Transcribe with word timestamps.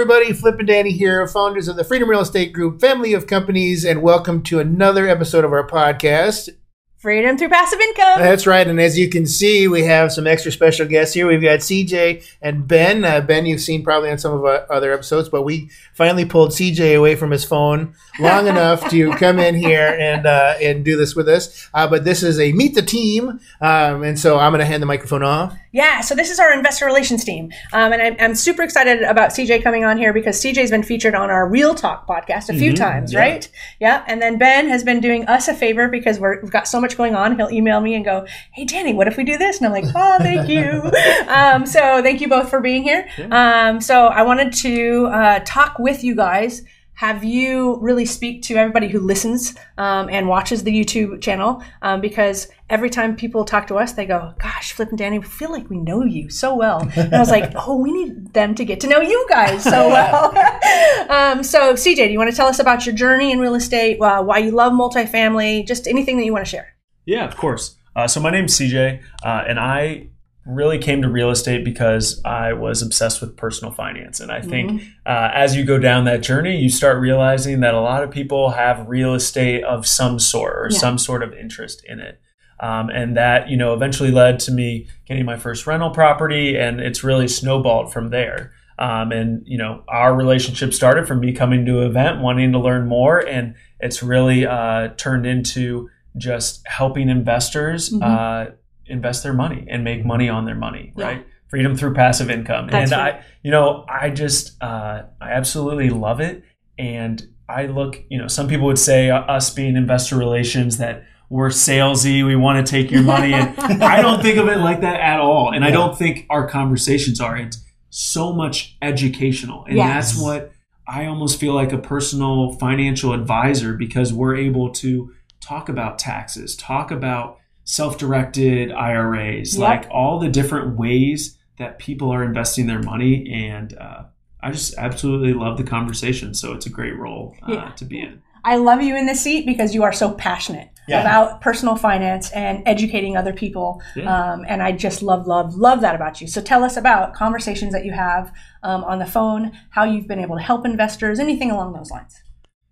everybody. 0.00 0.32
Flip 0.32 0.56
and 0.60 0.68
Danny 0.68 0.92
here, 0.92 1.26
founders 1.26 1.66
of 1.66 1.74
the 1.74 1.82
Freedom 1.82 2.08
Real 2.08 2.20
Estate 2.20 2.52
Group, 2.52 2.80
family 2.80 3.14
of 3.14 3.26
companies, 3.26 3.84
and 3.84 4.00
welcome 4.00 4.44
to 4.44 4.60
another 4.60 5.08
episode 5.08 5.44
of 5.44 5.52
our 5.52 5.66
podcast. 5.66 6.50
Freedom 6.98 7.36
through 7.36 7.48
passive 7.48 7.80
income. 7.80 8.20
That's 8.20 8.46
right. 8.46 8.66
And 8.66 8.80
as 8.80 8.96
you 8.96 9.08
can 9.08 9.26
see, 9.26 9.66
we 9.66 9.82
have 9.84 10.12
some 10.12 10.28
extra 10.28 10.52
special 10.52 10.86
guests 10.86 11.14
here. 11.14 11.26
We've 11.26 11.42
got 11.42 11.60
CJ 11.60 12.24
and 12.40 12.66
Ben. 12.68 13.04
Uh, 13.04 13.20
ben, 13.20 13.46
you've 13.46 13.60
seen 13.60 13.82
probably 13.82 14.10
on 14.10 14.18
some 14.18 14.34
of 14.34 14.44
our 14.44 14.70
other 14.70 14.92
episodes, 14.92 15.28
but 15.28 15.42
we 15.42 15.68
finally 15.94 16.24
pulled 16.24 16.50
CJ 16.50 16.96
away 16.96 17.16
from 17.16 17.32
his 17.32 17.44
phone 17.44 17.94
long 18.20 18.46
enough 18.48 18.88
to 18.90 19.10
come 19.12 19.40
in 19.40 19.56
here 19.56 19.96
and 19.98 20.26
uh, 20.26 20.54
and 20.62 20.84
do 20.84 20.96
this 20.96 21.16
with 21.16 21.28
us. 21.28 21.68
Uh, 21.74 21.88
but 21.88 22.04
this 22.04 22.22
is 22.22 22.38
a 22.38 22.52
meet 22.52 22.76
the 22.76 22.82
team, 22.82 23.40
um, 23.60 24.04
and 24.04 24.18
so 24.18 24.38
I'm 24.38 24.52
going 24.52 24.60
to 24.60 24.66
hand 24.66 24.80
the 24.82 24.86
microphone 24.86 25.24
off. 25.24 25.56
Yeah, 25.72 26.00
so 26.00 26.14
this 26.14 26.30
is 26.30 26.38
our 26.38 26.52
investor 26.52 26.86
relations 26.86 27.24
team. 27.24 27.52
Um, 27.72 27.92
and 27.92 28.00
I'm, 28.00 28.16
I'm, 28.18 28.34
super 28.34 28.62
excited 28.62 29.02
about 29.02 29.30
CJ 29.30 29.62
coming 29.62 29.84
on 29.84 29.98
here 29.98 30.12
because 30.12 30.40
CJ's 30.42 30.70
been 30.70 30.82
featured 30.82 31.14
on 31.14 31.28
our 31.28 31.48
Real 31.48 31.74
Talk 31.74 32.06
podcast 32.06 32.48
a 32.48 32.54
few 32.54 32.72
mm-hmm, 32.72 32.82
times, 32.82 33.12
yeah. 33.12 33.18
right? 33.18 33.48
Yeah. 33.80 34.04
And 34.06 34.22
then 34.22 34.38
Ben 34.38 34.68
has 34.68 34.84
been 34.84 35.00
doing 35.00 35.26
us 35.26 35.48
a 35.48 35.54
favor 35.54 35.88
because 35.88 36.18
we 36.18 36.28
have 36.28 36.50
got 36.50 36.68
so 36.68 36.80
much 36.80 36.96
going 36.96 37.14
on. 37.14 37.36
He'll 37.36 37.50
email 37.50 37.80
me 37.80 37.94
and 37.94 38.04
go, 38.04 38.26
Hey, 38.52 38.64
Danny, 38.64 38.94
what 38.94 39.08
if 39.08 39.16
we 39.16 39.24
do 39.24 39.36
this? 39.36 39.58
And 39.58 39.66
I'm 39.66 39.72
like, 39.72 39.92
Oh, 39.94 40.18
thank 40.20 40.48
you. 40.48 40.90
um, 41.28 41.66
so 41.66 42.02
thank 42.02 42.20
you 42.20 42.28
both 42.28 42.48
for 42.48 42.60
being 42.60 42.82
here. 42.82 43.08
Um, 43.30 43.80
so 43.80 44.06
I 44.06 44.22
wanted 44.22 44.52
to 44.54 45.06
uh, 45.06 45.40
talk 45.44 45.78
with 45.78 46.02
you 46.02 46.14
guys 46.14 46.62
have 46.98 47.22
you 47.22 47.76
really 47.76 48.04
speak 48.04 48.42
to 48.42 48.56
everybody 48.56 48.88
who 48.88 48.98
listens 48.98 49.54
um, 49.76 50.08
and 50.10 50.26
watches 50.26 50.64
the 50.64 50.72
YouTube 50.72 51.22
channel 51.22 51.62
um, 51.80 52.00
because 52.00 52.48
every 52.68 52.90
time 52.90 53.14
people 53.14 53.44
talk 53.44 53.68
to 53.68 53.76
us, 53.76 53.92
they 53.92 54.04
go, 54.04 54.34
"Gosh, 54.40 54.72
Flip 54.72 54.88
and 54.88 54.98
Danny, 54.98 55.20
we 55.20 55.24
feel 55.24 55.52
like 55.52 55.70
we 55.70 55.78
know 55.78 56.02
you 56.02 56.28
so 56.28 56.56
well." 56.56 56.80
And 56.96 57.14
I 57.14 57.20
was 57.20 57.30
like, 57.30 57.52
"Oh, 57.54 57.76
we 57.76 57.92
need 57.92 58.34
them 58.34 58.56
to 58.56 58.64
get 58.64 58.80
to 58.80 58.88
know 58.88 59.00
you 59.00 59.24
guys 59.30 59.62
so 59.62 59.88
well." 59.88 60.36
um, 61.08 61.44
so, 61.44 61.74
CJ, 61.74 61.94
do 61.94 62.10
you 62.10 62.18
want 62.18 62.32
to 62.32 62.36
tell 62.36 62.48
us 62.48 62.58
about 62.58 62.84
your 62.84 62.96
journey 62.96 63.30
in 63.30 63.38
real 63.38 63.54
estate, 63.54 64.00
uh, 64.00 64.20
why 64.20 64.38
you 64.38 64.50
love 64.50 64.72
multifamily, 64.72 65.68
just 65.68 65.86
anything 65.86 66.16
that 66.16 66.24
you 66.24 66.32
want 66.32 66.46
to 66.46 66.50
share? 66.50 66.74
Yeah, 67.06 67.26
of 67.26 67.36
course. 67.36 67.76
Uh, 67.94 68.08
so 68.08 68.18
my 68.20 68.30
name's 68.30 68.58
CJ, 68.58 69.00
uh, 69.22 69.44
and 69.46 69.60
I 69.60 70.08
really 70.48 70.78
came 70.78 71.02
to 71.02 71.08
real 71.08 71.30
estate 71.30 71.62
because 71.62 72.20
I 72.24 72.54
was 72.54 72.80
obsessed 72.80 73.20
with 73.20 73.36
personal 73.36 73.72
finance. 73.72 74.18
And 74.18 74.32
I 74.32 74.40
think 74.40 74.70
mm-hmm. 74.70 74.88
uh, 75.04 75.30
as 75.34 75.54
you 75.54 75.64
go 75.64 75.78
down 75.78 76.06
that 76.06 76.22
journey, 76.22 76.58
you 76.58 76.70
start 76.70 76.98
realizing 77.00 77.60
that 77.60 77.74
a 77.74 77.80
lot 77.80 78.02
of 78.02 78.10
people 78.10 78.50
have 78.50 78.88
real 78.88 79.14
estate 79.14 79.62
of 79.62 79.86
some 79.86 80.18
sort 80.18 80.56
or 80.56 80.68
yeah. 80.70 80.78
some 80.78 80.96
sort 80.96 81.22
of 81.22 81.34
interest 81.34 81.82
in 81.86 82.00
it. 82.00 82.20
Um, 82.60 82.88
and 82.88 83.16
that, 83.16 83.48
you 83.48 83.56
know, 83.56 83.74
eventually 83.74 84.10
led 84.10 84.40
to 84.40 84.52
me 84.52 84.88
getting 85.06 85.24
my 85.24 85.36
first 85.36 85.66
rental 85.66 85.90
property, 85.90 86.56
and 86.56 86.80
it's 86.80 87.04
really 87.04 87.28
snowballed 87.28 87.92
from 87.92 88.08
there. 88.08 88.52
Um, 88.78 89.12
and 89.12 89.42
you 89.44 89.58
know, 89.58 89.84
our 89.86 90.14
relationship 90.14 90.72
started 90.72 91.06
from 91.06 91.20
me 91.20 91.32
coming 91.32 91.66
to 91.66 91.80
an 91.80 91.86
event, 91.86 92.20
wanting 92.20 92.52
to 92.52 92.58
learn 92.58 92.88
more, 92.88 93.18
and 93.18 93.54
it's 93.80 94.02
really 94.02 94.46
uh, 94.46 94.88
turned 94.96 95.26
into 95.26 95.88
just 96.16 96.66
helping 96.66 97.08
investors 97.08 97.90
mm-hmm. 97.90 98.02
uh, 98.02 98.54
invest 98.88 99.22
their 99.22 99.32
money 99.32 99.66
and 99.68 99.84
make 99.84 100.04
money 100.04 100.28
on 100.28 100.44
their 100.44 100.54
money, 100.54 100.92
yeah. 100.96 101.04
right? 101.04 101.26
Freedom 101.48 101.76
through 101.76 101.94
passive 101.94 102.30
income. 102.30 102.68
That's 102.68 102.92
and 102.92 103.00
right. 103.00 103.14
I, 103.14 103.24
you 103.42 103.50
know, 103.50 103.84
I 103.88 104.10
just, 104.10 104.62
uh, 104.62 105.04
I 105.20 105.30
absolutely 105.30 105.90
love 105.90 106.20
it. 106.20 106.44
And 106.78 107.26
I 107.48 107.66
look, 107.66 108.02
you 108.10 108.18
know, 108.18 108.28
some 108.28 108.48
people 108.48 108.66
would 108.66 108.78
say 108.78 109.10
uh, 109.10 109.20
us 109.20 109.50
being 109.50 109.76
investor 109.76 110.16
relations 110.16 110.76
that 110.78 111.04
we're 111.30 111.48
salesy, 111.48 112.24
we 112.24 112.36
want 112.36 112.64
to 112.64 112.70
take 112.70 112.90
your 112.90 113.02
money. 113.02 113.32
And 113.34 113.58
I 113.82 114.02
don't 114.02 114.22
think 114.22 114.38
of 114.38 114.48
it 114.48 114.58
like 114.58 114.80
that 114.80 115.00
at 115.00 115.20
all. 115.20 115.52
And 115.52 115.62
yeah. 115.62 115.68
I 115.68 115.70
don't 115.72 115.96
think 115.96 116.26
our 116.30 116.48
conversations 116.48 117.20
are. 117.20 117.36
It's 117.36 117.62
so 117.90 118.32
much 118.32 118.76
educational. 118.82 119.64
And 119.64 119.76
yes. 119.76 120.12
that's 120.12 120.22
what 120.22 120.52
I 120.86 121.06
almost 121.06 121.38
feel 121.38 121.54
like 121.54 121.72
a 121.72 121.78
personal 121.78 122.52
financial 122.52 123.12
advisor 123.12 123.74
because 123.74 124.12
we're 124.12 124.36
able 124.36 124.70
to 124.74 125.12
talk 125.40 125.68
about 125.68 125.98
taxes, 125.98 126.56
talk 126.56 126.90
about 126.90 127.38
self-directed 127.68 128.72
IRAs, 128.72 129.54
yep. 129.54 129.60
like 129.60 129.90
all 129.90 130.18
the 130.18 130.28
different 130.30 130.78
ways 130.78 131.36
that 131.58 131.78
people 131.78 132.10
are 132.10 132.24
investing 132.24 132.66
their 132.66 132.80
money. 132.80 133.30
And 133.30 133.76
uh, 133.76 134.04
I 134.40 134.52
just 134.52 134.74
absolutely 134.78 135.34
love 135.34 135.58
the 135.58 135.64
conversation. 135.64 136.32
So 136.32 136.54
it's 136.54 136.64
a 136.64 136.70
great 136.70 136.96
role 136.96 137.36
uh, 137.46 137.52
yeah. 137.52 137.70
to 137.72 137.84
be 137.84 138.00
in. 138.00 138.22
I 138.42 138.56
love 138.56 138.80
you 138.80 138.96
in 138.96 139.04
this 139.04 139.20
seat 139.20 139.44
because 139.44 139.74
you 139.74 139.82
are 139.82 139.92
so 139.92 140.12
passionate 140.12 140.70
yeah. 140.88 141.02
about 141.02 141.42
personal 141.42 141.76
finance 141.76 142.30
and 142.30 142.62
educating 142.64 143.18
other 143.18 143.34
people. 143.34 143.82
Yeah. 143.94 144.32
Um, 144.32 144.46
and 144.48 144.62
I 144.62 144.72
just 144.72 145.02
love, 145.02 145.26
love, 145.26 145.54
love 145.54 145.82
that 145.82 145.94
about 145.94 146.22
you. 146.22 146.26
So 146.26 146.40
tell 146.40 146.64
us 146.64 146.78
about 146.78 147.12
conversations 147.12 147.74
that 147.74 147.84
you 147.84 147.92
have 147.92 148.32
um, 148.62 148.82
on 148.84 148.98
the 148.98 149.06
phone, 149.06 149.52
how 149.70 149.84
you've 149.84 150.08
been 150.08 150.20
able 150.20 150.36
to 150.36 150.42
help 150.42 150.64
investors, 150.64 151.18
anything 151.18 151.50
along 151.50 151.74
those 151.74 151.90
lines. 151.90 152.22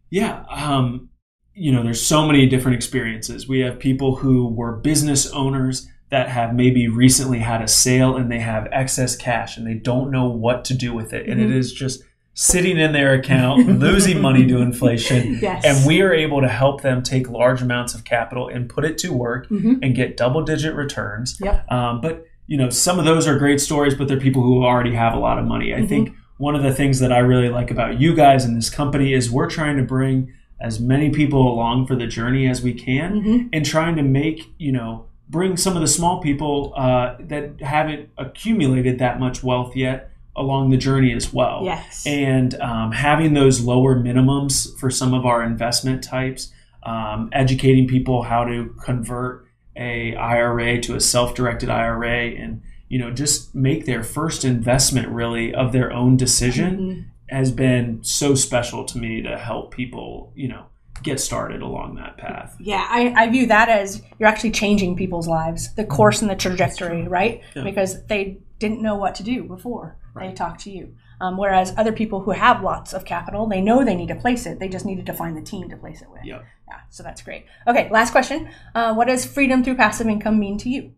Yeah. 0.09 0.43
Um, 0.49 1.11
you 1.57 1.73
know, 1.73 1.83
there's 1.83 2.05
so 2.05 2.27
many 2.27 2.47
different 2.47 2.77
experiences. 2.77 3.49
We 3.49 3.61
have 3.61 3.79
people 3.79 4.17
who 4.17 4.49
were 4.49 4.73
business 4.77 5.27
owners 5.33 5.89
that 6.11 6.29
have 6.29 6.55
maybe 6.55 6.87
recently 6.87 7.39
had 7.39 7.63
a 7.63 7.67
sale 7.67 8.17
and 8.17 8.31
they 8.31 8.39
have 8.39 8.69
excess 8.71 9.17
cash 9.17 9.57
and 9.57 9.67
they 9.67 9.75
don't 9.75 10.11
know 10.11 10.29
what 10.29 10.65
to 10.67 10.75
do 10.75 10.93
with 10.93 11.13
it. 11.13 11.23
Mm-hmm. 11.23 11.33
And 11.33 11.41
it 11.41 11.49
mm-hmm. 11.49 11.59
is 11.59 11.73
just 11.73 12.03
sitting 12.35 12.79
in 12.79 12.93
their 12.93 13.15
account, 13.15 13.67
losing 13.81 14.21
money 14.21 14.47
to 14.47 14.59
inflation. 14.59 15.39
Yes. 15.41 15.65
And 15.65 15.87
we 15.87 16.03
are 16.03 16.13
able 16.13 16.43
to 16.43 16.49
help 16.49 16.83
them 16.83 17.03
take 17.03 17.31
large 17.31 17.63
amounts 17.63 17.95
of 17.95 18.05
capital 18.05 18.49
and 18.49 18.69
put 18.69 18.85
it 18.85 18.99
to 18.99 19.13
work 19.13 19.49
mm-hmm. 19.49 19.77
and 19.83 19.97
get 19.97 20.19
double 20.19 20.43
digit 20.43 20.75
returns. 20.75 21.39
Yep. 21.41 21.73
Um, 21.73 22.03
but, 22.03 22.27
you 22.47 22.59
know, 22.59 22.69
some 22.69 22.99
of 22.99 23.07
those 23.07 23.27
are 23.27 23.39
great 23.39 23.63
stories, 23.63 23.95
but 23.95 24.07
they're 24.07 24.21
people 24.21 24.43
who 24.43 24.63
already 24.63 24.95
have 24.95 25.15
a 25.15 25.19
lot 25.19 25.39
of 25.39 25.47
money. 25.47 25.73
I 25.73 25.79
mm-hmm. 25.79 25.87
think 25.87 26.13
one 26.37 26.55
of 26.55 26.63
the 26.63 26.75
things 26.75 26.99
that 27.01 27.13
I 27.13 27.19
really 27.19 27.49
like 27.49 27.71
about 27.71 27.99
you 27.99 28.15
guys 28.15 28.45
and 28.45 28.55
this 28.55 28.69
company 28.69 29.15
is 29.15 29.31
we're 29.31 29.49
trying 29.49 29.79
to 29.79 29.83
bring 29.83 30.35
as 30.61 30.81
many 30.81 31.11
people 31.11 31.53
along 31.53 31.87
for 31.87 31.95
the 31.97 32.07
journey 32.07 32.49
as 32.49 32.63
we 32.63 32.73
can 32.73 33.21
mm-hmm. 33.21 33.49
and 33.53 33.67
trying 33.67 33.97
to 33.97 34.03
make 34.03 34.53
you 34.59 34.73
know 34.73 35.07
bring 35.29 35.57
some 35.57 35.75
of 35.75 35.83
the 35.83 35.89
small 35.89 36.21
people 36.21 36.73
uh, 36.77 37.17
that 37.21 37.61
haven't 37.61 38.09
accumulated 38.17 38.99
that 38.99 39.19
much 39.19 39.43
wealth 39.43 39.75
yet 39.75 40.11
along 40.37 40.71
the 40.71 40.77
journey 40.77 41.13
as 41.13 41.33
well. 41.33 41.63
Yes. 41.65 42.07
And 42.07 42.55
um, 42.61 42.93
having 42.93 43.35
those 43.35 43.61
lower 43.61 43.97
minimums 43.97 44.79
for 44.79 44.91
some 44.91 45.15
of 45.15 45.25
our 45.25 45.43
investment 45.43 46.05
types 46.05 46.53
um, 46.85 47.31
educating 47.33 47.89
people 47.89 48.23
how 48.23 48.45
to 48.45 48.73
convert 48.83 49.45
a 49.75 50.15
ira 50.15 50.81
to 50.81 50.95
a 50.95 51.01
self-directed 51.01 51.69
ira 51.69 52.31
and 52.31 52.63
you 52.89 52.99
know 52.99 53.11
just 53.11 53.55
make 53.55 53.85
their 53.85 54.03
first 54.03 54.45
investment 54.45 55.09
really 55.09 55.53
of 55.53 55.73
their 55.73 55.93
own 55.93 56.17
decision 56.17 56.79
mm-hmm 56.79 57.01
has 57.29 57.51
been 57.51 58.03
so 58.03 58.35
special 58.35 58.85
to 58.85 58.99
me 58.99 59.23
to 59.23 59.37
help 59.37 59.75
people, 59.75 60.33
you 60.35 60.49
know, 60.49 60.67
get 61.03 61.21
started 61.21 61.63
along 61.63 61.97
that 61.97 62.17
path. 62.17 62.57
Yeah, 62.59 62.87
I, 62.89 63.13
I 63.17 63.31
view 63.31 63.47
that 63.47 63.69
as 63.69 64.03
you're 64.19 64.29
actually 64.29 64.53
changing 64.53 64.97
people's 64.97 65.29
lives, 65.29 65.75
the 65.75 65.85
course 65.85 66.23
and 66.23 66.31
the 66.31 66.37
trajectory, 66.37 67.07
right? 67.07 67.43
Yeah. 67.55 67.65
Because 67.65 68.05
they 68.07 68.39
didn't 68.59 68.81
know 68.81 68.97
what 68.97 69.15
to 69.17 69.23
do 69.23 69.45
before 69.45 69.97
right. 70.15 70.31
they 70.31 70.35
talked 70.35 70.61
to 70.63 70.71
you. 70.71 70.95
Um, 71.21 71.39
whereas 71.39 71.73
other 71.77 71.93
people 71.93 72.21
who 72.21 72.33
have 72.33 72.63
lots 72.63 72.93
of 72.93 73.05
capital, 73.05 73.47
they 73.47 73.61
know 73.61 73.85
they 73.85 73.95
need 73.95 74.09
to 74.09 74.15
place 74.15 74.45
it. 74.45 74.59
They 74.59 74.69
just 74.69 74.85
needed 74.85 75.07
to 75.07 75.15
find 75.15 75.37
the 75.37 75.41
team 75.41 75.71
to 75.71 75.77
place 75.77 76.03
it 76.03 76.11
with. 76.11 76.25
Yep. 76.25 76.45
Yeah, 76.69 76.81
so 76.91 77.03
that's 77.03 77.23
great. 77.23 77.47
Okay, 77.67 77.89
last 77.91 78.11
question. 78.11 78.51
Uh, 78.75 78.93
what 78.95 79.07
does 79.07 79.25
freedom 79.25 79.65
through 79.65 79.77
passive 79.77 80.09
income 80.09 80.39
mean 80.39 80.59
to 80.59 80.69
you? 80.69 80.93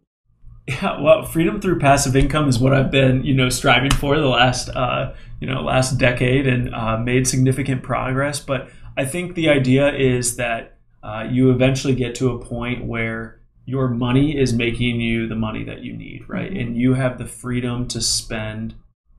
Yeah, 0.68 1.00
well, 1.00 1.24
freedom 1.24 1.62
through 1.62 1.78
passive 1.78 2.14
income 2.14 2.46
is 2.46 2.58
what 2.58 2.74
I've 2.74 2.90
been, 2.90 3.24
you 3.24 3.32
know, 3.32 3.48
striving 3.48 3.90
for 3.90 4.18
the 4.18 4.26
last, 4.26 4.68
uh, 4.68 5.14
you 5.40 5.46
know, 5.46 5.62
last 5.62 5.96
decade 5.96 6.46
and 6.46 6.74
uh, 6.74 6.98
made 6.98 7.26
significant 7.26 7.82
progress. 7.82 8.38
But 8.38 8.68
I 8.94 9.06
think 9.06 9.34
the 9.34 9.48
idea 9.48 9.90
is 9.94 10.36
that 10.36 10.76
uh, 11.02 11.26
you 11.30 11.50
eventually 11.52 11.94
get 11.94 12.14
to 12.16 12.32
a 12.32 12.38
point 12.38 12.84
where 12.84 13.40
your 13.64 13.88
money 13.88 14.36
is 14.36 14.52
making 14.52 15.00
you 15.00 15.26
the 15.26 15.34
money 15.34 15.64
that 15.64 15.80
you 15.80 15.94
need, 15.94 16.28
right? 16.28 16.50
Mm-hmm. 16.50 16.60
And 16.60 16.76
you 16.76 16.92
have 16.92 17.16
the 17.16 17.26
freedom 17.26 17.88
to 17.88 18.02
spend 18.02 18.74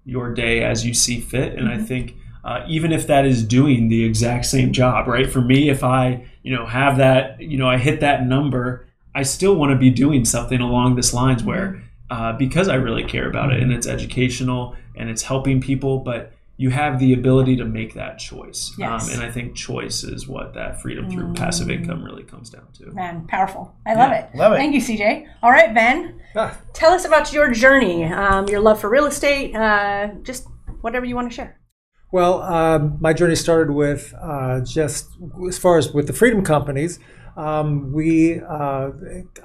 your 0.06 0.32
day 0.32 0.64
as 0.64 0.86
you 0.86 0.94
see 0.94 1.20
fit. 1.20 1.54
And 1.54 1.68
mm-hmm. 1.68 1.82
I 1.82 1.84
think 1.84 2.16
uh, 2.44 2.64
even 2.68 2.92
if 2.92 3.08
that 3.08 3.26
is 3.26 3.44
doing 3.44 3.90
the 3.90 4.04
exact 4.04 4.46
same 4.46 4.72
job, 4.72 5.08
right? 5.08 5.28
For 5.28 5.42
me, 5.42 5.70
if 5.70 5.84
I, 5.84 6.28
you 6.44 6.56
know, 6.56 6.68
have 6.68 6.98
that, 6.98 7.42
you 7.42 7.58
know, 7.58 7.68
I 7.68 7.80
hit 7.80 8.02
that 8.02 8.24
number 8.24 8.86
I 9.16 9.24
still 9.24 9.56
want 9.56 9.72
to 9.72 9.78
be 9.78 9.90
doing 9.90 10.26
something 10.26 10.62
along 10.62 10.96
this 10.96 11.14
lines 11.14 11.44
where 11.44 11.82
uh, 12.10 12.34
because 12.34 12.68
I 12.68 12.76
really 12.76 13.04
care 13.04 13.30
about 13.30 13.52
it 13.52 13.62
and 13.62 13.72
it's 13.72 13.88
educational 13.88 14.76
and 14.96 15.10
it's 15.10 15.22
helping 15.22 15.62
people, 15.62 16.00
but 16.00 16.34
you 16.58 16.70
have 16.72 17.00
the 17.00 17.14
ability 17.14 17.56
to 17.56 17.66
make 17.66 17.94
that 17.94 18.20
choice. 18.20 18.72
Um, 18.72 18.80
yes. 18.80 19.08
Um, 19.08 19.14
and 19.14 19.24
I 19.24 19.32
think 19.32 19.56
choice 19.56 20.04
is 20.04 20.28
what 20.28 20.54
that 20.56 20.82
freedom 20.82 21.10
through 21.10 21.28
mm. 21.28 21.38
passive 21.38 21.70
income 21.70 22.04
really 22.04 22.24
comes 22.24 22.50
down 22.50 22.68
to. 22.74 22.92
Man, 22.92 23.26
powerful. 23.28 23.74
I 23.88 23.94
love 23.94 24.12
yeah, 24.12 24.26
it. 24.26 24.36
Love 24.36 24.54
it. 24.54 24.58
Thank 24.58 24.74
you, 24.74 24.82
CJ. 24.82 25.26
All 25.42 25.52
right, 25.52 25.74
Ben. 25.74 26.20
Ah. 26.36 26.60
Tell 26.74 26.92
us 26.92 27.06
about 27.06 27.32
your 27.32 27.52
journey, 27.52 28.04
um, 28.04 28.48
your 28.50 28.60
love 28.60 28.82
for 28.82 28.90
real 28.90 29.06
estate, 29.06 29.56
uh, 29.56 30.10
just 30.22 30.48
whatever 30.82 31.06
you 31.06 31.16
want 31.16 31.30
to 31.30 31.36
share. 31.36 31.60
Well, 32.12 32.42
um, 32.42 32.98
my 33.00 33.14
journey 33.14 33.36
started 33.36 33.72
with 33.72 34.14
uh, 34.20 34.62
just 34.62 35.08
as 35.48 35.58
far 35.58 35.78
as 35.78 35.94
with 35.94 36.08
the 36.08 36.14
freedom 36.14 36.44
companies. 36.44 37.00
Um, 37.40 37.94
we, 37.94 38.42
uh, 38.42 38.90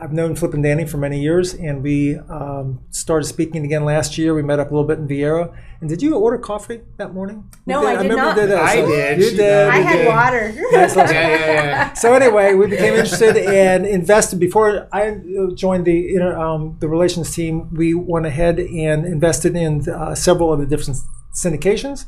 I've 0.01 0.13
known 0.13 0.35
Flip 0.35 0.53
and 0.55 0.65
Danny 0.65 0.85
for 0.85 0.97
many 0.97 1.23
years, 1.23 1.55
and 1.55 1.81
we 1.81 2.17
um, 2.17 2.81
started 2.91 3.25
speaking 3.27 3.65
again 3.65 3.85
last 3.85 4.19
year. 4.19 4.35
We 4.35 4.43
met 4.43 4.59
up 4.59 4.73
a 4.73 4.75
little 4.75 4.89
bit 4.89 4.99
in 4.99 5.07
Vieira. 5.07 5.57
And 5.81 5.89
did 5.89 6.03
you 6.03 6.17
order 6.17 6.37
coffee 6.39 6.81
that 6.97 7.15
morning? 7.15 7.49
No, 7.67 7.83
You 7.83 7.87
I 7.87 7.93
did 7.93 7.99
remember 8.11 8.17
not. 8.17 8.35
Did. 8.37 8.51
that. 8.51 8.63
I 8.63 8.75
So 8.81 8.87
did. 8.89 9.19
You 9.21 9.31
did. 9.37 9.69
I 9.69 9.77
had 9.77 9.97
did. 9.99 10.09
water. 10.09 10.53
Yes, 10.73 10.97
Yeah, 10.97 11.11
yeah, 11.13 11.53
yeah. 11.53 11.93
so 11.93 12.15
anyway, 12.15 12.55
we 12.55 12.67
became 12.67 12.95
interested 12.95 13.37
and 13.37 13.87
invested. 13.87 14.41
Before 14.41 14.89
I 14.93 15.21
joined 15.55 15.85
the 15.85 16.15
inter- 16.17 16.37
um, 16.37 16.77
the 16.81 16.89
relations 16.89 17.33
team, 17.33 17.73
we 17.73 17.95
went 17.95 18.27
ahead 18.27 18.59
and 18.59 19.05
invested 19.07 19.55
in 19.55 19.89
uh, 19.89 20.17
several 20.17 20.53
of 20.53 20.59
the 20.59 20.67
different 20.67 20.99
syndications, 21.33 22.07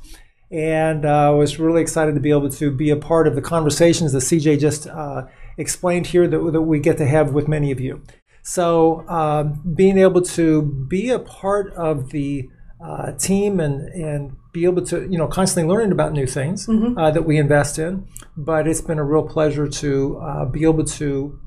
and 0.50 1.04
uh, 1.04 1.32
was 1.38 1.60
really 1.60 1.82
excited 1.82 2.14
to 2.14 2.20
be 2.20 2.30
able 2.30 2.50
to 2.50 2.72
be 2.72 2.90
a 2.90 2.96
part 2.96 3.28
of 3.28 3.36
the 3.36 3.42
conversations 3.42 4.10
that 4.12 4.20
CJ 4.22 4.58
just 4.58 4.88
uh, 4.88 5.26
explained 5.56 6.08
here 6.08 6.28
that, 6.28 6.38
that 6.52 6.62
we 6.62 6.80
get 6.80 6.98
to 6.98 7.06
have 7.06 7.32
with 7.32 7.48
many 7.48 7.70
of 7.72 7.80
you. 7.80 8.02
So 8.42 9.06
um, 9.08 9.62
being 9.74 9.98
able 9.98 10.22
to 10.22 10.62
be 10.62 11.10
a 11.10 11.18
part 11.18 11.72
of 11.74 12.10
the 12.10 12.48
uh, 12.80 13.12
team 13.12 13.58
and 13.58 13.88
and 13.94 14.36
be 14.52 14.64
able 14.64 14.82
to 14.82 15.02
you 15.10 15.18
know 15.18 15.26
constantly 15.26 15.72
learning 15.72 15.92
about 15.92 16.12
new 16.12 16.26
things 16.26 16.68
uh, 16.68 17.10
that 17.10 17.24
we 17.24 17.38
invest 17.38 17.78
in. 17.78 18.06
But 18.36 18.68
it's 18.68 18.80
been 18.80 18.98
a 18.98 19.04
real 19.04 19.26
pleasure 19.26 19.66
to 19.66 20.18
uh, 20.18 20.44
be 20.44 20.64
able 20.64 20.84
to 20.84 21.40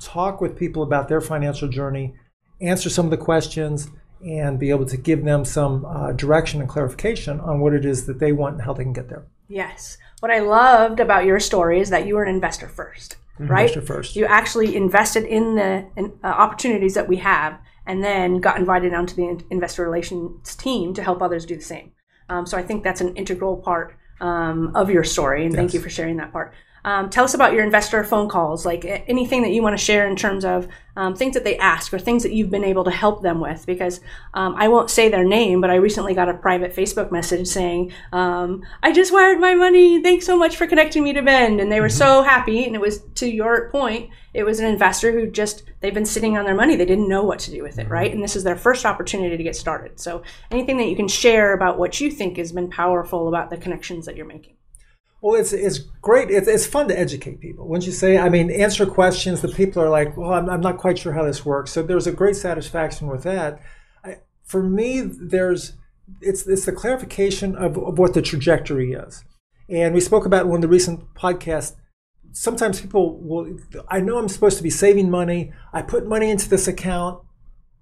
talk 0.00 0.40
with 0.40 0.56
people 0.56 0.82
about 0.82 1.08
their 1.08 1.20
financial 1.20 1.68
journey, 1.68 2.14
answer 2.60 2.90
some 2.90 3.06
of 3.06 3.10
the 3.10 3.16
questions, 3.16 3.88
and 4.20 4.58
be 4.58 4.70
able 4.70 4.86
to 4.86 4.96
give 4.96 5.24
them 5.24 5.44
some 5.44 5.84
uh, 5.84 6.12
direction 6.12 6.60
and 6.60 6.68
clarification 6.68 7.40
on 7.40 7.60
what 7.60 7.72
it 7.72 7.84
is 7.84 8.06
that 8.06 8.20
they 8.20 8.32
want 8.32 8.54
and 8.54 8.62
how 8.64 8.72
they 8.72 8.84
can 8.84 8.92
get 8.92 9.08
there. 9.08 9.26
Yes. 9.48 9.98
What 10.24 10.30
I 10.30 10.38
loved 10.38 11.00
about 11.00 11.26
your 11.26 11.38
story 11.38 11.80
is 11.80 11.90
that 11.90 12.06
you 12.06 12.14
were 12.14 12.22
an 12.22 12.34
investor 12.34 12.66
1st 12.66 13.16
right? 13.40 13.68
Investor 13.68 13.82
first. 13.82 14.16
You 14.16 14.24
actually 14.24 14.74
invested 14.74 15.24
in 15.24 15.54
the 15.54 15.84
in, 15.98 16.14
uh, 16.24 16.28
opportunities 16.28 16.94
that 16.94 17.06
we 17.06 17.18
have, 17.18 17.60
and 17.84 18.02
then 18.02 18.40
got 18.40 18.56
invited 18.56 18.94
onto 18.94 19.14
the 19.14 19.28
in- 19.28 19.44
investor 19.50 19.82
relations 19.82 20.56
team 20.56 20.94
to 20.94 21.02
help 21.02 21.20
others 21.20 21.44
do 21.44 21.56
the 21.56 21.62
same. 21.62 21.92
Um, 22.30 22.46
so 22.46 22.56
I 22.56 22.62
think 22.62 22.84
that's 22.84 23.02
an 23.02 23.14
integral 23.16 23.58
part 23.58 23.98
um, 24.18 24.74
of 24.74 24.88
your 24.88 25.04
story, 25.04 25.44
and 25.44 25.54
thank 25.54 25.74
you 25.74 25.80
for 25.80 25.90
sharing 25.90 26.16
that 26.16 26.32
part. 26.32 26.54
Um, 26.84 27.08
tell 27.08 27.24
us 27.24 27.34
about 27.34 27.52
your 27.52 27.64
investor 27.64 28.04
phone 28.04 28.28
calls, 28.28 28.66
like 28.66 28.84
anything 28.84 29.42
that 29.42 29.50
you 29.50 29.62
want 29.62 29.76
to 29.78 29.82
share 29.82 30.06
in 30.06 30.16
terms 30.16 30.44
of 30.44 30.68
um, 30.96 31.16
things 31.16 31.34
that 31.34 31.42
they 31.42 31.58
ask 31.58 31.92
or 31.92 31.98
things 31.98 32.22
that 32.22 32.32
you've 32.32 32.50
been 32.50 32.64
able 32.64 32.84
to 32.84 32.90
help 32.90 33.22
them 33.22 33.40
with. 33.40 33.64
Because 33.66 34.00
um, 34.34 34.54
I 34.56 34.68
won't 34.68 34.90
say 34.90 35.08
their 35.08 35.24
name, 35.24 35.60
but 35.60 35.70
I 35.70 35.76
recently 35.76 36.14
got 36.14 36.28
a 36.28 36.34
private 36.34 36.74
Facebook 36.74 37.10
message 37.10 37.48
saying, 37.48 37.92
um, 38.12 38.62
"I 38.82 38.92
just 38.92 39.12
wired 39.12 39.40
my 39.40 39.54
money. 39.54 40.02
Thanks 40.02 40.26
so 40.26 40.36
much 40.36 40.56
for 40.56 40.66
connecting 40.66 41.02
me 41.02 41.12
to 41.14 41.22
Ben," 41.22 41.60
and 41.60 41.72
they 41.72 41.80
were 41.80 41.88
so 41.88 42.22
happy. 42.22 42.64
And 42.64 42.74
it 42.74 42.80
was 42.80 43.00
to 43.16 43.28
your 43.28 43.70
point, 43.70 44.10
it 44.34 44.44
was 44.44 44.60
an 44.60 44.66
investor 44.66 45.12
who 45.12 45.30
just 45.30 45.64
they've 45.80 45.94
been 45.94 46.04
sitting 46.04 46.36
on 46.36 46.44
their 46.44 46.54
money. 46.54 46.76
They 46.76 46.84
didn't 46.84 47.08
know 47.08 47.24
what 47.24 47.38
to 47.40 47.50
do 47.50 47.62
with 47.62 47.78
it, 47.78 47.88
right? 47.88 48.12
And 48.12 48.22
this 48.22 48.36
is 48.36 48.44
their 48.44 48.56
first 48.56 48.84
opportunity 48.84 49.36
to 49.36 49.42
get 49.42 49.56
started. 49.56 49.98
So 49.98 50.22
anything 50.50 50.76
that 50.78 50.88
you 50.88 50.96
can 50.96 51.08
share 51.08 51.54
about 51.54 51.78
what 51.78 52.00
you 52.00 52.10
think 52.10 52.36
has 52.36 52.52
been 52.52 52.68
powerful 52.68 53.28
about 53.28 53.50
the 53.50 53.56
connections 53.56 54.06
that 54.06 54.16
you're 54.16 54.26
making. 54.26 54.56
Well, 55.24 55.40
it's 55.40 55.54
it's 55.54 55.78
great. 55.78 56.30
It's, 56.30 56.46
it's 56.46 56.66
fun 56.66 56.86
to 56.88 56.98
educate 56.98 57.40
people. 57.40 57.66
Once 57.66 57.86
you 57.86 57.92
say, 57.92 58.18
I 58.18 58.28
mean, 58.28 58.50
answer 58.50 58.84
questions 58.84 59.40
that 59.40 59.54
people 59.54 59.82
are 59.82 59.88
like, 59.88 60.18
well, 60.18 60.34
I'm, 60.34 60.50
I'm 60.50 60.60
not 60.60 60.76
quite 60.76 60.98
sure 60.98 61.14
how 61.14 61.24
this 61.24 61.46
works. 61.46 61.72
So 61.72 61.82
there's 61.82 62.06
a 62.06 62.12
great 62.12 62.36
satisfaction 62.36 63.08
with 63.08 63.22
that. 63.22 63.58
I, 64.04 64.18
for 64.42 64.62
me, 64.62 65.00
there's 65.00 65.78
it's 66.20 66.46
it's 66.46 66.66
the 66.66 66.72
clarification 66.72 67.56
of, 67.56 67.78
of 67.78 67.98
what 67.98 68.12
the 68.12 68.20
trajectory 68.20 68.92
is, 68.92 69.24
and 69.66 69.94
we 69.94 70.00
spoke 70.00 70.26
about 70.26 70.46
one 70.46 70.56
of 70.56 70.60
the 70.60 70.68
recent 70.68 71.14
podcasts. 71.14 71.74
Sometimes 72.32 72.82
people 72.82 73.18
will, 73.18 73.58
I 73.88 74.00
know 74.00 74.18
I'm 74.18 74.28
supposed 74.28 74.58
to 74.58 74.62
be 74.62 74.68
saving 74.68 75.10
money. 75.10 75.54
I 75.72 75.80
put 75.80 76.06
money 76.06 76.28
into 76.28 76.50
this 76.50 76.68
account, 76.68 77.22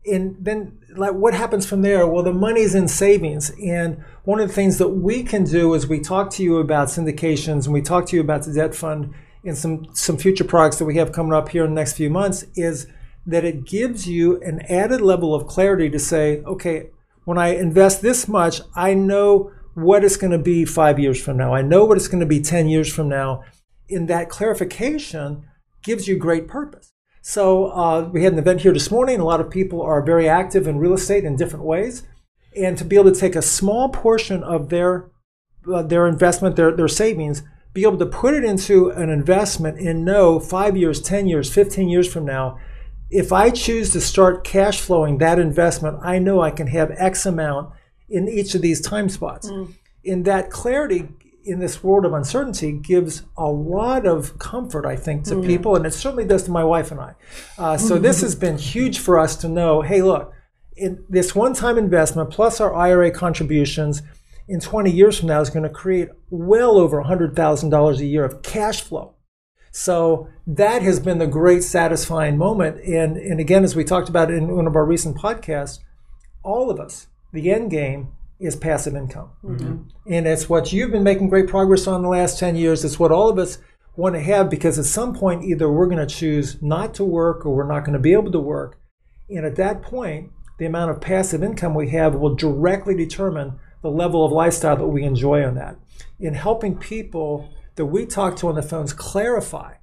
and 0.04 0.36
then 0.40 0.78
like 0.96 1.14
what 1.14 1.34
happens 1.34 1.66
from 1.66 1.82
there? 1.82 2.06
Well 2.06 2.22
the 2.22 2.32
money's 2.32 2.74
in 2.74 2.88
savings. 2.88 3.50
And 3.62 4.02
one 4.24 4.40
of 4.40 4.48
the 4.48 4.54
things 4.54 4.78
that 4.78 4.88
we 4.88 5.22
can 5.22 5.44
do 5.44 5.74
is 5.74 5.86
we 5.86 6.00
talk 6.00 6.30
to 6.32 6.42
you 6.42 6.58
about 6.58 6.88
syndications 6.88 7.64
and 7.64 7.72
we 7.72 7.82
talk 7.82 8.06
to 8.06 8.16
you 8.16 8.22
about 8.22 8.42
the 8.42 8.52
debt 8.52 8.74
fund 8.74 9.14
and 9.44 9.56
some 9.56 9.86
some 9.94 10.16
future 10.16 10.44
products 10.44 10.78
that 10.78 10.84
we 10.84 10.96
have 10.96 11.12
coming 11.12 11.32
up 11.32 11.48
here 11.48 11.64
in 11.64 11.70
the 11.70 11.80
next 11.80 11.94
few 11.94 12.10
months 12.10 12.44
is 12.54 12.86
that 13.26 13.44
it 13.44 13.64
gives 13.64 14.08
you 14.08 14.40
an 14.42 14.60
added 14.62 15.00
level 15.00 15.34
of 15.34 15.46
clarity 15.46 15.88
to 15.90 15.98
say 15.98 16.42
okay 16.42 16.90
when 17.24 17.38
i 17.38 17.48
invest 17.48 18.02
this 18.02 18.28
much 18.28 18.60
i 18.76 18.94
know 18.94 19.52
what 19.74 20.04
it's 20.04 20.16
going 20.16 20.32
to 20.32 20.38
be 20.38 20.64
five 20.64 20.98
years 20.98 21.22
from 21.22 21.36
now. 21.36 21.54
I 21.54 21.62
know 21.62 21.84
what 21.84 21.96
it's 21.96 22.08
going 22.08 22.20
to 22.20 22.26
be 22.26 22.40
10 22.40 22.68
years 22.68 22.92
from 22.92 23.08
now. 23.08 23.44
In 23.88 24.06
that 24.06 24.28
clarification 24.28 25.44
gives 25.82 26.06
you 26.06 26.16
great 26.16 26.48
purpose 26.48 26.91
so 27.22 27.66
uh, 27.66 28.10
we 28.12 28.24
had 28.24 28.34
an 28.34 28.38
event 28.38 28.60
here 28.60 28.72
this 28.72 28.90
morning. 28.90 29.20
A 29.20 29.24
lot 29.24 29.40
of 29.40 29.48
people 29.48 29.80
are 29.80 30.02
very 30.02 30.28
active 30.28 30.66
in 30.66 30.78
real 30.78 30.92
estate 30.92 31.24
in 31.24 31.36
different 31.36 31.64
ways, 31.64 32.02
and 32.54 32.76
to 32.76 32.84
be 32.84 32.96
able 32.96 33.12
to 33.12 33.18
take 33.18 33.36
a 33.36 33.42
small 33.42 33.88
portion 33.88 34.42
of 34.42 34.68
their 34.68 35.10
uh, 35.72 35.82
their 35.82 36.06
investment, 36.06 36.56
their 36.56 36.76
their 36.76 36.88
savings, 36.88 37.42
be 37.72 37.82
able 37.82 37.98
to 37.98 38.06
put 38.06 38.34
it 38.34 38.44
into 38.44 38.90
an 38.90 39.08
investment 39.08 39.78
and 39.78 40.04
know 40.04 40.38
five 40.40 40.76
years, 40.76 41.00
ten 41.00 41.26
years, 41.28 41.52
fifteen 41.52 41.88
years 41.88 42.12
from 42.12 42.24
now, 42.24 42.58
if 43.08 43.32
I 43.32 43.50
choose 43.50 43.90
to 43.90 44.00
start 44.00 44.42
cash 44.42 44.80
flowing 44.80 45.18
that 45.18 45.38
investment, 45.38 45.98
I 46.02 46.18
know 46.18 46.40
I 46.40 46.50
can 46.50 46.66
have 46.66 46.90
X 46.96 47.24
amount 47.24 47.72
in 48.08 48.28
each 48.28 48.54
of 48.54 48.62
these 48.62 48.80
time 48.80 49.08
spots. 49.08 49.48
In 50.02 50.24
that 50.24 50.50
clarity 50.50 51.08
in 51.44 51.58
this 51.58 51.82
world 51.82 52.04
of 52.04 52.12
uncertainty 52.12 52.72
gives 52.72 53.22
a 53.36 53.46
lot 53.46 54.06
of 54.06 54.38
comfort, 54.38 54.86
I 54.86 54.96
think, 54.96 55.24
to 55.24 55.42
people, 55.42 55.76
and 55.76 55.84
it 55.84 55.92
certainly 55.92 56.24
does 56.24 56.44
to 56.44 56.50
my 56.50 56.64
wife 56.64 56.90
and 56.90 57.00
I. 57.00 57.14
Uh, 57.58 57.76
so 57.76 57.98
this 57.98 58.20
has 58.22 58.34
been 58.34 58.58
huge 58.58 58.98
for 58.98 59.18
us 59.18 59.36
to 59.36 59.48
know. 59.48 59.82
Hey, 59.82 60.02
look, 60.02 60.32
in 60.76 61.04
this 61.08 61.34
one-time 61.34 61.78
investment 61.78 62.30
plus 62.30 62.60
our 62.60 62.74
IRA 62.74 63.10
contributions 63.10 64.02
in 64.48 64.60
20 64.60 64.90
years 64.90 65.18
from 65.18 65.28
now 65.28 65.40
is 65.40 65.50
going 65.50 65.62
to 65.62 65.68
create 65.68 66.08
well 66.30 66.78
over 66.78 67.02
$100,000 67.02 67.98
a 67.98 68.04
year 68.04 68.24
of 68.24 68.42
cash 68.42 68.80
flow. 68.80 69.14
So 69.70 70.28
that 70.46 70.82
has 70.82 71.00
been 71.00 71.18
the 71.18 71.26
great 71.26 71.62
satisfying 71.62 72.36
moment. 72.36 72.82
And, 72.84 73.16
and 73.16 73.40
again, 73.40 73.64
as 73.64 73.74
we 73.74 73.84
talked 73.84 74.08
about 74.08 74.30
in 74.30 74.54
one 74.54 74.66
of 74.66 74.76
our 74.76 74.84
recent 74.84 75.16
podcasts, 75.16 75.78
all 76.42 76.70
of 76.70 76.78
us, 76.78 77.06
the 77.32 77.50
end 77.50 77.70
game 77.70 78.08
is 78.42 78.56
passive 78.56 78.94
income. 78.96 79.30
Mm-hmm. 79.44 80.12
And 80.12 80.26
it's 80.26 80.48
what 80.48 80.72
you've 80.72 80.90
been 80.90 81.04
making 81.04 81.28
great 81.28 81.48
progress 81.48 81.86
on 81.86 82.02
the 82.02 82.08
last 82.08 82.38
10 82.38 82.56
years. 82.56 82.84
It's 82.84 82.98
what 82.98 83.12
all 83.12 83.28
of 83.28 83.38
us 83.38 83.58
want 83.96 84.14
to 84.14 84.20
have 84.20 84.50
because 84.50 84.78
at 84.78 84.84
some 84.84 85.14
point, 85.14 85.44
either 85.44 85.70
we're 85.70 85.86
going 85.86 86.06
to 86.06 86.14
choose 86.14 86.60
not 86.62 86.94
to 86.94 87.04
work 87.04 87.46
or 87.46 87.54
we're 87.54 87.68
not 87.68 87.80
going 87.80 87.92
to 87.92 87.98
be 87.98 88.12
able 88.12 88.32
to 88.32 88.40
work. 88.40 88.78
And 89.28 89.46
at 89.46 89.56
that 89.56 89.82
point, 89.82 90.30
the 90.58 90.66
amount 90.66 90.90
of 90.90 91.00
passive 91.00 91.42
income 91.42 91.74
we 91.74 91.90
have 91.90 92.14
will 92.14 92.34
directly 92.34 92.94
determine 92.94 93.58
the 93.82 93.90
level 93.90 94.24
of 94.24 94.32
lifestyle 94.32 94.76
that 94.76 94.86
we 94.86 95.04
enjoy 95.04 95.44
on 95.44 95.54
that. 95.54 95.76
In 96.18 96.34
helping 96.34 96.76
people 96.76 97.52
that 97.76 97.86
we 97.86 98.06
talk 98.06 98.36
to 98.36 98.48
on 98.48 98.54
the 98.54 98.62
phones 98.62 98.92
clarify 98.92 99.74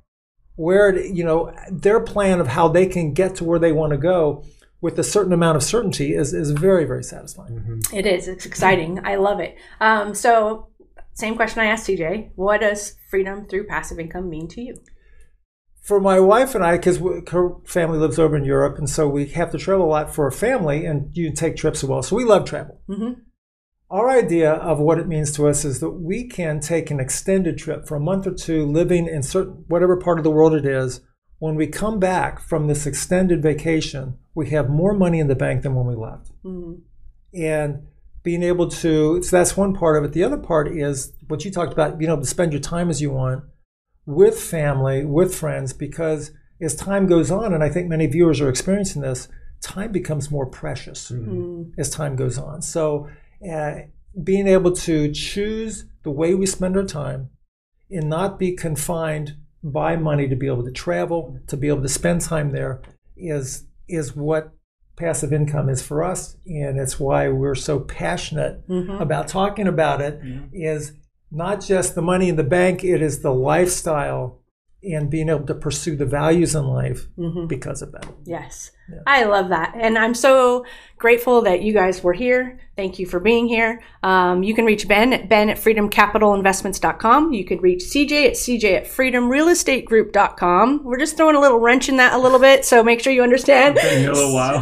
where, 0.55 0.89
it- 0.89 1.13
you 1.15 1.23
know, 1.23 1.53
their 1.71 1.99
plan 1.99 2.39
of 2.39 2.47
how 2.47 2.67
they 2.67 2.85
can 2.85 3.13
get 3.13 3.35
to 3.35 3.43
where 3.43 3.59
they 3.59 3.71
want 3.71 3.91
to 3.91 3.97
go 3.97 4.43
with 4.81 4.97
a 4.97 5.03
certain 5.03 5.33
amount 5.33 5.57
of 5.57 5.63
certainty 5.63 6.13
is, 6.13 6.33
is 6.33 6.51
very, 6.51 6.85
very 6.85 7.03
satisfying. 7.03 7.81
It 7.93 8.05
is. 8.05 8.27
It's 8.27 8.45
exciting. 8.45 9.05
I 9.05 9.15
love 9.15 9.39
it. 9.39 9.57
Um, 9.81 10.13
so, 10.13 10.69
same 11.13 11.35
question 11.35 11.59
I 11.59 11.65
asked 11.65 11.87
CJ 11.87 12.31
What 12.35 12.61
does 12.61 12.95
freedom 13.09 13.45
through 13.47 13.67
passive 13.67 13.99
income 13.99 14.29
mean 14.29 14.47
to 14.49 14.61
you? 14.61 14.75
for 15.89 15.99
my 15.99 16.19
wife 16.19 16.53
and 16.53 16.63
I, 16.63 16.77
because 16.77 17.01
her 17.31 17.55
family 17.65 17.97
lives 17.97 18.19
over 18.19 18.37
in 18.37 18.43
Europe, 18.43 18.77
and 18.77 18.87
so 18.87 19.07
we 19.07 19.25
have 19.29 19.49
to 19.51 19.57
travel 19.57 19.87
a 19.87 19.89
lot 19.89 20.13
for 20.13 20.27
a 20.27 20.31
family, 20.31 20.85
and 20.85 21.09
you 21.13 21.33
take 21.33 21.55
trips 21.55 21.83
as 21.83 21.89
well. 21.89 22.03
So 22.03 22.15
we 22.15 22.25
love 22.25 22.45
travel. 22.45 22.79
Mhm. 22.87 23.21
Our 23.89 24.07
idea 24.07 24.51
of 24.51 24.77
what 24.79 24.99
it 24.99 25.07
means 25.07 25.31
to 25.31 25.47
us 25.47 25.65
is 25.65 25.79
that 25.79 25.89
we 25.89 26.27
can 26.27 26.59
take 26.59 26.91
an 26.91 26.99
extended 26.99 27.57
trip 27.57 27.87
for 27.87 27.95
a 27.95 27.99
month 27.99 28.27
or 28.27 28.35
two, 28.35 28.67
living 28.67 29.07
in 29.07 29.23
certain 29.23 29.65
whatever 29.67 29.97
part 29.97 30.19
of 30.19 30.23
the 30.23 30.29
world 30.29 30.53
it 30.53 30.63
is. 30.63 31.01
When 31.39 31.55
we 31.55 31.65
come 31.65 31.97
back 31.97 32.39
from 32.39 32.67
this 32.67 32.85
extended 32.85 33.41
vacation, 33.41 34.19
we 34.39 34.49
have 34.55 34.67
more 34.81 34.93
money 35.05 35.19
in 35.23 35.27
the 35.27 35.35
bank 35.45 35.57
than 35.63 35.73
when 35.77 35.85
we 35.91 35.95
left 36.07 36.27
Mhm. 36.45 36.73
and 37.33 37.69
being 38.23 38.43
able 38.51 38.67
to 38.83 39.21
so 39.23 39.31
that's 39.37 39.55
one 39.63 39.73
part 39.81 39.95
of 39.97 40.03
it 40.05 40.11
the 40.13 40.23
other 40.27 40.37
part 40.51 40.67
is 40.87 41.13
what 41.29 41.43
you 41.45 41.51
talked 41.51 41.73
about 41.73 41.97
being 41.99 42.11
able 42.11 42.21
to 42.27 42.35
spend 42.35 42.51
your 42.53 42.61
time 42.61 42.89
as 42.89 43.01
you 43.03 43.11
want 43.11 43.43
with 44.05 44.37
family 44.39 44.99
with 45.05 45.31
friends 45.35 45.69
because 45.73 46.31
as 46.61 46.75
time 46.75 47.05
goes 47.07 47.29
on 47.39 47.53
and 47.53 47.63
i 47.63 47.69
think 47.69 47.87
many 47.87 48.07
viewers 48.07 48.39
are 48.41 48.49
experiencing 48.49 49.01
this 49.01 49.27
time 49.61 49.91
becomes 49.91 50.31
more 50.31 50.45
precious 50.61 51.11
Mm. 51.11 51.71
as 51.81 51.89
time 51.89 52.15
goes 52.23 52.37
on 52.37 52.61
so 52.61 53.07
uh, 53.53 53.73
being 54.29 54.47
able 54.47 54.71
to 54.87 54.95
choose 55.11 55.85
the 56.03 56.11
way 56.11 56.33
we 56.35 56.45
spend 56.45 56.75
our 56.77 56.83
time 56.83 57.29
and 57.91 58.09
not 58.09 58.39
be 58.39 58.49
confined 58.67 59.35
by 59.63 59.95
money 60.09 60.27
to 60.27 60.35
be 60.43 60.47
able 60.47 60.63
to 60.69 60.71
travel 60.85 61.21
to 61.47 61.55
be 61.57 61.67
able 61.67 61.81
to 61.81 61.89
spend 61.99 62.21
time 62.21 62.51
there 62.51 62.81
is 63.17 63.65
is 63.89 64.15
what 64.15 64.51
passive 64.97 65.31
income 65.31 65.69
is 65.69 65.81
for 65.81 66.03
us 66.03 66.35
and 66.45 66.77
it's 66.77 66.99
why 66.99 67.29
we're 67.29 67.55
so 67.55 67.79
passionate 67.79 68.67
Mhm. 68.67 68.99
about 68.99 69.27
talking 69.29 69.67
about 69.67 70.01
it 70.01 70.19
is 70.51 70.91
not 71.31 71.61
just 71.61 71.95
the 71.95 72.01
money 72.01 72.27
in 72.29 72.35
the 72.35 72.43
bank 72.43 72.83
it 72.83 73.01
is 73.01 73.21
the 73.21 73.33
lifestyle 73.33 74.41
and 74.83 75.09
being 75.09 75.29
able 75.29 75.45
to 75.45 75.53
pursue 75.55 75.95
the 75.95 76.05
values 76.05 76.53
in 76.55 76.65
life 76.65 77.07
Mm-hmm. 77.17 77.47
because 77.47 77.81
of 77.81 77.91
that. 77.93 78.07
Yes. 78.25 78.71
I 79.05 79.23
love 79.23 79.49
that. 79.49 79.73
And 79.75 79.97
I'm 79.97 80.13
so 80.13 80.65
grateful 80.99 81.41
that 81.43 81.61
you 81.61 81.73
guys 81.73 82.03
were 82.03 82.13
here. 82.13 82.59
Thank 82.75 82.99
you 82.99 83.05
for 83.05 83.19
being 83.19 83.47
here. 83.47 83.81
Um, 84.03 84.43
you 84.43 84.53
can 84.53 84.65
reach 84.65 84.87
Ben 84.87 85.11
at 85.11 85.27
Ben 85.27 85.49
at 85.49 85.57
freedomcapitalinvestments.com. 85.57 87.33
You 87.33 87.43
could 87.43 87.61
reach 87.61 87.83
CJ 87.83 88.27
at 88.27 88.33
CJ 88.33 88.77
at 88.77 88.85
freedomrealestategroup.com. 88.85 90.83
We're 90.83 90.99
just 90.99 91.17
throwing 91.17 91.35
a 91.35 91.41
little 91.41 91.59
wrench 91.59 91.89
in 91.89 91.97
that 91.97 92.13
a 92.13 92.17
little 92.17 92.39
bit, 92.39 92.63
so 92.63 92.83
make 92.83 93.01
sure 93.01 93.11
you 93.11 93.23
understand. 93.23 93.77
In 93.77 94.09
a 94.09 94.13
little 94.13 94.33
while. 94.33 94.59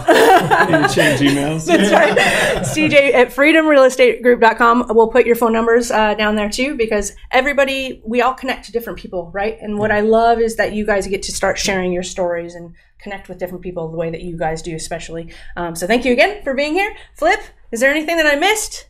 Change 0.89 1.19
emails. 1.21 1.65
That's 1.65 1.91
right. 1.91 2.17
CJ 2.65 3.13
at 3.13 3.29
freedomrealestategroup.com. 3.29 4.87
We'll 4.89 5.09
put 5.09 5.25
your 5.25 5.35
phone 5.35 5.53
numbers 5.53 5.91
uh, 5.91 6.13
down 6.15 6.35
there 6.35 6.49
too 6.49 6.75
because 6.75 7.13
everybody, 7.31 8.01
we 8.05 8.21
all 8.21 8.33
connect 8.33 8.65
to 8.65 8.71
different 8.71 8.99
people, 8.99 9.31
right? 9.33 9.57
And 9.61 9.77
what 9.77 9.91
I 9.91 10.01
love 10.01 10.39
is 10.39 10.55
that 10.55 10.73
you 10.73 10.85
guys 10.85 11.07
get 11.07 11.23
to 11.23 11.31
start 11.31 11.57
sharing 11.57 11.91
your 11.91 12.03
stories 12.03 12.55
and 12.55 12.73
connect 12.99 13.29
with 13.29 13.37
different 13.37 13.63
people 13.63 13.89
the 13.89 13.97
way 13.97 14.09
that 14.09 14.21
you 14.21 14.37
guys 14.37 14.61
do, 14.61 14.75
especially. 14.75 15.33
Um, 15.55 15.75
so 15.75 15.87
thank 15.87 16.05
you 16.05 16.13
again 16.13 16.43
for 16.43 16.53
being 16.53 16.73
here. 16.73 16.95
Flip, 17.15 17.39
is 17.71 17.79
there 17.79 17.91
anything 17.91 18.17
that 18.17 18.25
I 18.25 18.35
missed? 18.35 18.89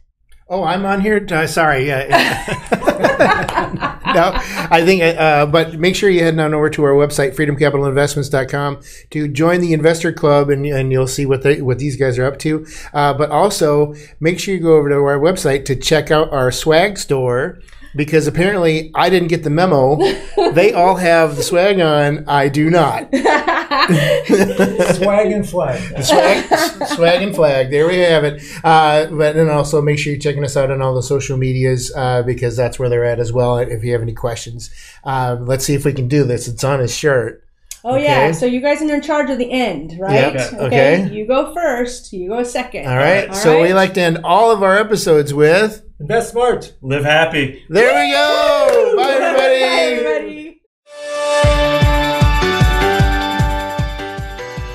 Oh, 0.50 0.64
I'm 0.64 0.86
on 0.86 1.02
here. 1.02 1.26
Uh, 1.30 1.46
sorry. 1.46 1.88
Yeah. 1.88 2.08
no, 4.16 4.32
I 4.72 4.82
think, 4.86 5.04
uh, 5.04 5.46
but 5.46 5.78
make 5.78 5.94
sure 5.94 6.10
you 6.10 6.24
head 6.24 6.40
on 6.40 6.54
over 6.54 6.70
to 6.70 6.84
our 6.84 6.94
website, 6.94 7.36
freedomcapitalinvestments.com, 7.36 8.80
to 9.10 9.28
join 9.28 9.60
the 9.60 9.74
investor 9.74 10.14
club, 10.14 10.50
and, 10.50 10.66
and 10.66 10.94
you'll 10.94 11.08
see 11.08 11.26
what 11.26 11.42
they, 11.44 11.62
what 11.62 11.80
these 11.80 11.98
guys 11.98 12.18
are 12.18 12.26
up 12.26 12.40
to. 12.40 12.66
Uh, 12.94 13.14
but 13.14 13.30
also, 13.30 13.94
make 14.22 14.40
sure 14.40 14.56
you 14.56 14.62
go 14.62 14.78
over 14.78 14.88
to 14.88 14.96
our 14.96 15.20
website 15.20 15.66
to 15.66 15.76
check 15.76 16.12
out 16.12 16.32
our 16.32 16.50
swag 16.52 16.98
store. 16.98 17.60
Because 17.96 18.28
apparently 18.28 18.92
I 18.94 19.10
didn't 19.10 19.30
get 19.30 19.44
the 19.44 19.50
memo. 19.50 19.98
they 20.54 20.72
all 20.72 20.96
have 20.98 21.36
the 21.36 21.42
swag 21.42 21.80
on. 21.80 22.26
I 22.30 22.48
do 22.48 22.70
not. 22.70 23.10
Swag 24.96 25.32
and 25.32 25.48
flag. 25.48 26.04
swag, 26.04 26.88
swag 26.88 27.22
and 27.22 27.36
flag. 27.36 27.70
There 27.72 27.88
we 27.88 27.98
have 28.00 28.24
it. 28.24 28.42
Uh, 28.64 29.08
but 29.08 29.36
then 29.36 29.50
also 29.50 29.82
make 29.82 30.00
sure 30.00 30.12
you're 30.14 30.22
checking 30.22 30.44
us 30.44 30.58
out 30.58 30.72
on 30.72 30.82
all 30.82 30.94
the 30.96 31.04
social 31.04 31.38
medias 31.38 31.92
uh, 31.96 32.24
because 32.24 32.58
that's 32.58 32.78
where 32.80 32.90
they're 32.90 33.06
at 33.06 33.20
as 33.20 33.32
well. 33.32 33.58
If 33.58 33.84
you 33.84 33.94
have 33.94 34.02
any 34.02 34.14
questions, 34.14 34.70
um, 35.04 35.46
let's 35.46 35.66
see 35.66 35.74
if 35.74 35.86
we 35.86 35.94
can 35.94 36.08
do 36.08 36.24
this. 36.24 36.48
It's 36.48 36.64
on 36.64 36.80
his 36.80 36.94
shirt. 36.96 37.44
Oh, 37.84 37.96
yeah. 37.96 38.32
So 38.34 38.46
you 38.46 38.60
guys 38.60 38.82
are 38.82 38.94
in 38.94 39.02
charge 39.02 39.30
of 39.30 39.38
the 39.38 39.50
end, 39.50 39.98
right? 40.00 40.34
Yep. 40.34 40.54
Okay. 40.54 41.10
You 41.10 41.26
go 41.26 41.54
first. 41.54 42.12
You 42.12 42.28
go 42.28 42.44
second. 42.44 42.88
All 42.88 42.98
right. 42.98 43.30
All 43.30 43.36
so 43.36 43.54
right. 43.54 43.62
we 43.62 43.74
like 43.74 43.94
to 43.94 44.02
end 44.02 44.20
all 44.26 44.52
of 44.52 44.62
our 44.62 44.76
episodes 44.76 45.34
with. 45.34 45.84
best 46.00 46.32
smart. 46.32 46.74
Live 46.82 47.06
happy. 47.06 47.64
There 47.70 47.94
we 47.96 48.12
go. 48.12 48.94
Bye, 48.98 49.12
everybody. 49.12 49.60
Bye, 49.62 49.68
everybody. 49.94 50.17